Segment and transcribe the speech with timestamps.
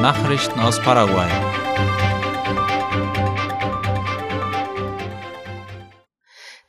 [0.00, 1.28] Nachrichten aus Paraguay.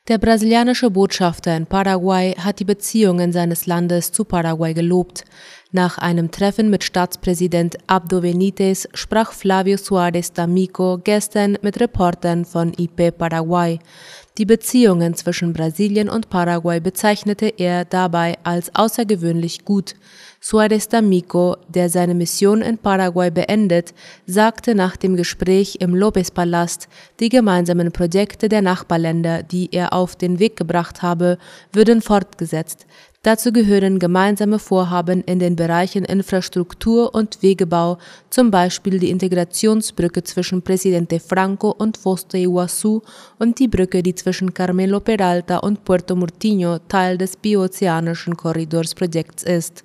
[0.10, 5.24] Der brasilianische Botschafter in Paraguay hat die Beziehungen seines Landes zu Paraguay gelobt.
[5.72, 12.74] Nach einem Treffen mit Staatspräsident Abdo Benitez sprach Flavio Suárez D'Amico gestern mit Reportern von
[12.78, 13.80] IP Paraguay.
[14.38, 19.96] Die Beziehungen zwischen Brasilien und Paraguay bezeichnete er dabei als außergewöhnlich gut.
[20.42, 23.94] Suárez D'Amico, der seine Mission in Paraguay beendet,
[24.26, 26.88] sagte nach dem Gespräch im Lopez-Palast,
[27.20, 31.38] die gemeinsamen Projekte der Nachbarländer, die er auf den Weg gebracht habe,
[31.74, 32.88] würden fortgesetzt.
[33.24, 38.00] Dazu gehören gemeinsame Vorhaben in den Bereichen Infrastruktur und Wegebau,
[38.32, 43.04] zum Beispiel die Integrationsbrücke zwischen Presidente Franco und Foz de Iguazú
[43.38, 49.84] und die Brücke, die zwischen Carmelo Peralta und Puerto Murtinho Teil des biozeanischen Korridorsprojekts ist.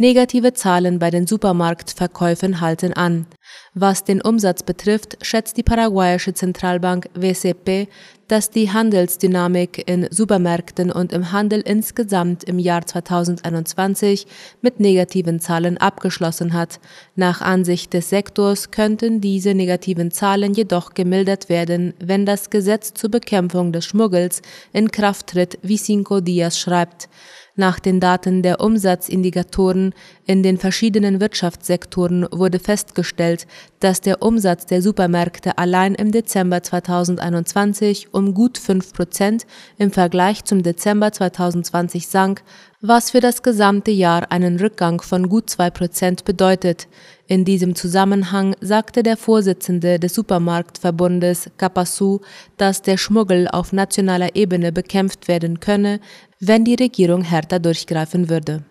[0.00, 3.26] Negative Zahlen bei den Supermarktverkäufen halten an.
[3.74, 7.86] Was den Umsatz betrifft, schätzt die paraguayische Zentralbank WCP,
[8.26, 14.26] dass die Handelsdynamik in Supermärkten und im Handel insgesamt im Jahr 2021
[14.62, 16.80] mit negativen Zahlen abgeschlossen hat.
[17.14, 23.10] Nach Ansicht des Sektors könnten diese negativen Zahlen jedoch gemildert werden, wenn das Gesetz zur
[23.10, 24.40] Bekämpfung des Schmuggels
[24.72, 27.10] in Kraft tritt, wie Cinco Dias schreibt.
[27.56, 29.92] Nach den Daten der Umsatzindikatoren
[30.24, 33.46] in den verschiedenen Wirtschaftssektoren wurde festgestellt,
[33.80, 39.46] dass der Umsatz der Supermärkte allein im Dezember 2021 um gut 5 Prozent
[39.78, 42.42] im Vergleich zum Dezember 2020 sank,
[42.80, 46.88] was für das gesamte Jahr einen Rückgang von gut 2 Prozent bedeutet.
[47.26, 52.20] In diesem Zusammenhang sagte der Vorsitzende des Supermarktverbundes Capasu,
[52.56, 56.00] dass der Schmuggel auf nationaler Ebene bekämpft werden könne,
[56.40, 58.64] wenn die Regierung härter durchgreifen würde.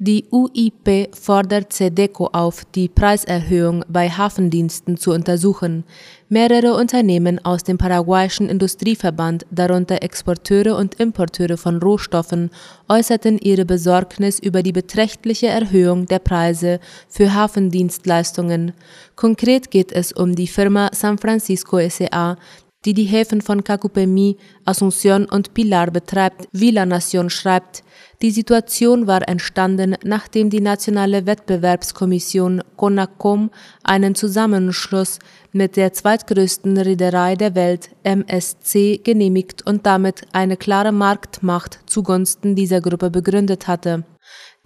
[0.00, 5.82] Die UIP fordert SEDECO auf, die Preiserhöhung bei Hafendiensten zu untersuchen.
[6.28, 12.50] Mehrere Unternehmen aus dem paraguayischen Industrieverband, darunter Exporteure und Importeure von Rohstoffen,
[12.88, 16.78] äußerten ihre Besorgnis über die beträchtliche Erhöhung der Preise
[17.08, 18.74] für Hafendienstleistungen.
[19.16, 22.36] Konkret geht es um die Firma San Francisco SA,
[22.84, 27.82] die die Häfen von Cacupemi, Asunción und Pilar betreibt, wie La Nation schreibt.
[28.22, 33.50] Die Situation war entstanden, nachdem die Nationale Wettbewerbskommission CONACOM
[33.84, 35.18] einen Zusammenschluss
[35.52, 42.80] mit der zweitgrößten Reederei der Welt MSC genehmigt und damit eine klare Marktmacht zugunsten dieser
[42.80, 44.04] Gruppe begründet hatte.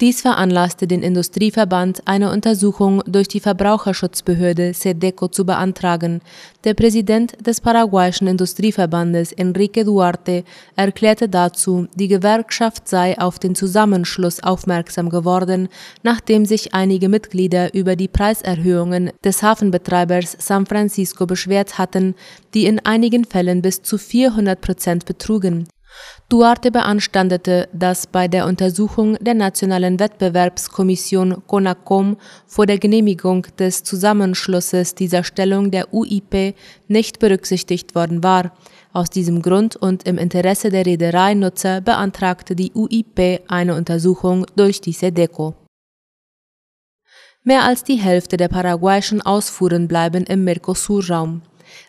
[0.00, 6.22] Dies veranlasste den Industrieverband, eine Untersuchung durch die Verbraucherschutzbehörde SEDECO zu beantragen.
[6.64, 10.42] Der Präsident des paraguayischen Industrieverbandes, Enrique Duarte,
[10.74, 15.68] erklärte dazu, die Gewerkschaft sei auf den Zusammenschluss aufmerksam geworden,
[16.02, 22.16] nachdem sich einige Mitglieder über die Preiserhöhungen des Hafenbetreibers San Francisco beschwert hatten,
[22.54, 25.68] die in einigen Fällen bis zu 400 Prozent betrugen.
[26.28, 32.16] Duarte beanstandete, dass bei der Untersuchung der Nationalen Wettbewerbskommission CONACOM
[32.46, 36.54] vor der Genehmigung des Zusammenschlusses dieser Stellung der UIP
[36.88, 38.52] nicht berücksichtigt worden war.
[38.94, 44.92] Aus diesem Grund und im Interesse der Reedereinutzer beantragte die UIP eine Untersuchung durch die
[44.92, 45.54] SEDECO.
[47.44, 51.42] Mehr als die Hälfte der paraguayischen Ausfuhren bleiben im Mercosur-Raum.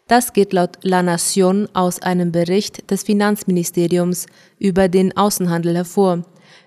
[0.08, 4.26] Das geht laut La Nation aus einem Bericht des Finanzministeriums
[4.60, 6.24] über den Außenhandel hervor.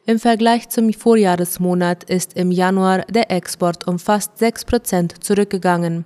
[0.07, 6.05] Im Vergleich zum Vorjahresmonat ist im Januar der Export um fast 6 Prozent zurückgegangen.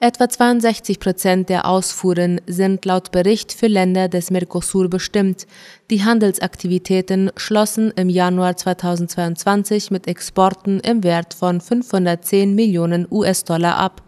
[0.00, 5.46] Etwa 62 Prozent der Ausfuhren sind laut Bericht für Länder des Mercosur bestimmt.
[5.88, 14.02] Die Handelsaktivitäten schlossen im Januar 2022 mit Exporten im Wert von 510 Millionen US-Dollar ab.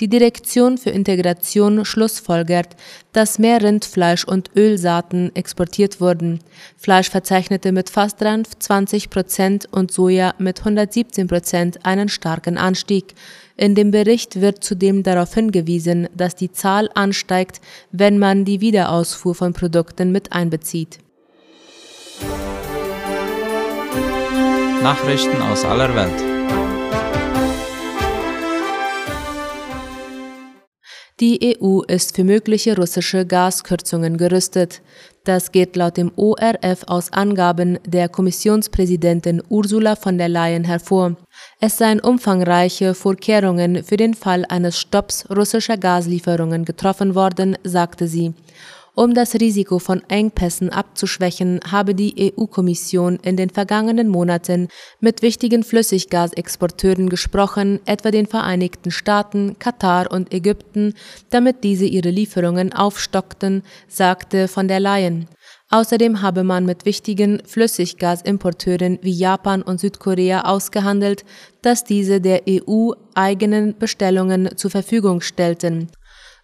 [0.00, 2.76] Die Direktion für Integration schlussfolgert,
[3.12, 6.40] dass mehr Rindfleisch und Ölsaaten exportiert wurden.
[6.76, 13.14] Fleisch verzeichnete mit fast 23 Prozent und Soja mit 117 Prozent einen starken Anstieg.
[13.60, 17.60] In dem Bericht wird zudem darauf hingewiesen, dass die Zahl ansteigt,
[17.90, 21.00] wenn man die Wiederausfuhr von Produkten mit einbezieht.
[24.80, 26.38] Nachrichten aus aller Welt.
[31.18, 34.82] Die EU ist für mögliche russische Gaskürzungen gerüstet.
[35.28, 41.16] Das geht laut dem ORF aus Angaben der Kommissionspräsidentin Ursula von der Leyen hervor.
[41.60, 48.32] Es seien umfangreiche Vorkehrungen für den Fall eines Stopps russischer Gaslieferungen getroffen worden, sagte sie.
[48.98, 54.66] Um das Risiko von Engpässen abzuschwächen, habe die EU-Kommission in den vergangenen Monaten
[54.98, 60.94] mit wichtigen Flüssiggasexporteuren gesprochen, etwa den Vereinigten Staaten, Katar und Ägypten,
[61.30, 65.28] damit diese ihre Lieferungen aufstockten, sagte von der Leyen.
[65.70, 71.24] Außerdem habe man mit wichtigen Flüssiggasimporteuren wie Japan und Südkorea ausgehandelt,
[71.62, 75.88] dass diese der EU eigenen Bestellungen zur Verfügung stellten.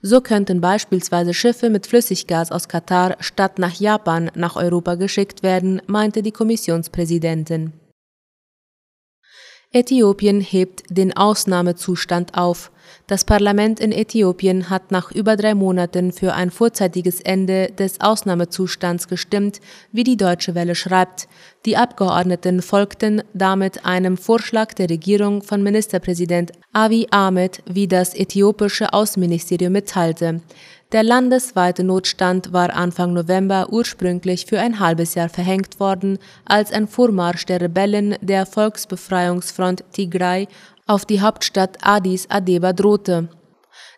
[0.07, 5.81] So könnten beispielsweise Schiffe mit Flüssiggas aus Katar statt nach Japan nach Europa geschickt werden,
[5.87, 7.73] meinte die Kommissionspräsidentin.
[9.73, 12.71] Äthiopien hebt den Ausnahmezustand auf.
[13.07, 19.09] Das Parlament in Äthiopien hat nach über drei Monaten für ein vorzeitiges Ende des Ausnahmezustands
[19.09, 19.61] gestimmt,
[19.93, 21.29] wie die Deutsche Welle schreibt.
[21.67, 28.93] Die Abgeordneten folgten damit einem Vorschlag der Regierung von Ministerpräsident Abiy Ahmed, wie das äthiopische
[28.93, 30.41] Außenministerium mitteilte.
[30.95, 36.87] Der landesweite Notstand war Anfang November ursprünglich für ein halbes Jahr verhängt worden, als ein
[36.87, 40.47] Vormarsch der Rebellen der Volksbefreiungsfront Tigray
[40.87, 43.29] auf die Hauptstadt Addis Abeba drohte.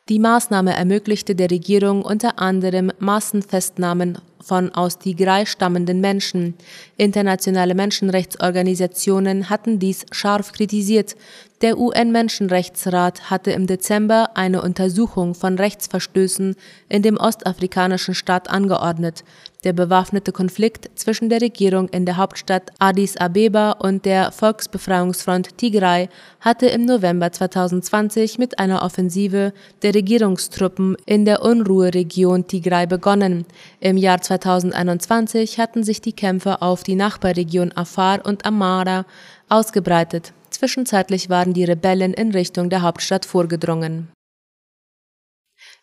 [0.08, 6.54] Die Maßnahme ermöglichte der Regierung unter anderem Massenfestnahmen von aus Tigray stammenden Menschen.
[6.96, 11.16] Internationale Menschenrechtsorganisationen hatten dies scharf kritisiert.
[11.62, 16.54] Der UN-Menschenrechtsrat hatte im Dezember eine Untersuchung von Rechtsverstößen
[16.90, 19.24] in dem ostafrikanischen Staat angeordnet.
[19.64, 26.08] Der bewaffnete Konflikt zwischen der Regierung in der Hauptstadt Addis Abeba und der Volksbefreiungsfront Tigray
[26.40, 29.52] hatte im November 2020 mit einer Offensive
[29.82, 33.46] der Regierungstruppen in der Unruheregion Tigray begonnen.
[33.80, 39.04] Im Jahr 2021 hatten sich die Kämpfe auf die Nachbarregion Afar und Amara
[39.48, 40.32] ausgebreitet.
[40.50, 44.08] Zwischenzeitlich waren die Rebellen in Richtung der Hauptstadt vorgedrungen.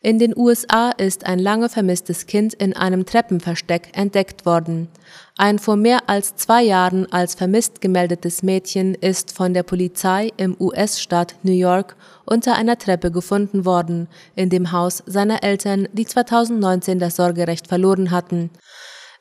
[0.05, 4.89] In den USA ist ein lange vermisstes Kind in einem Treppenversteck entdeckt worden.
[5.37, 10.57] Ein vor mehr als zwei Jahren als vermisst gemeldetes Mädchen ist von der Polizei im
[10.59, 11.95] US-Staat New York
[12.25, 18.11] unter einer Treppe gefunden worden, in dem Haus seiner Eltern, die 2019 das Sorgerecht verloren
[18.11, 18.49] hatten.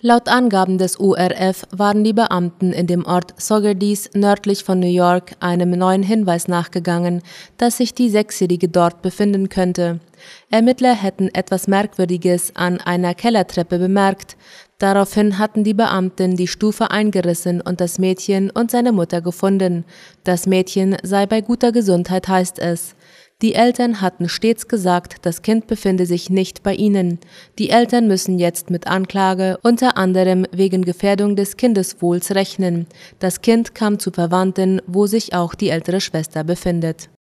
[0.05, 5.37] Laut Angaben des ORF waren die Beamten in dem Ort Sogerdies nördlich von New York
[5.39, 7.23] einem neuen Hinweis nachgegangen,
[7.57, 10.01] dass sich die Sechsjährige dort befinden könnte.
[10.51, 14.37] Ermittler hätten etwas Merkwürdiges an einer Kellertreppe bemerkt.
[14.79, 19.85] Daraufhin hatten die Beamten die Stufe eingerissen und das Mädchen und seine Mutter gefunden.
[20.25, 22.97] Das Mädchen sei bei guter Gesundheit, heißt es.
[23.43, 27.19] Die Eltern hatten stets gesagt, das Kind befinde sich nicht bei ihnen.
[27.59, 32.87] Die Eltern müssen jetzt mit Anklage unter anderem wegen Gefährdung des Kindeswohls rechnen.
[33.19, 37.11] Das Kind kam zu Verwandten, wo sich auch die ältere Schwester befindet.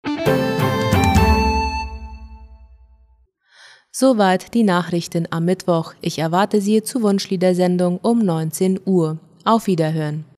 [3.90, 5.94] Soweit die Nachrichten am Mittwoch.
[6.00, 9.19] Ich erwarte Sie zur Wunschliedersendung um 19 Uhr.
[9.44, 10.31] Auf Wiederhören.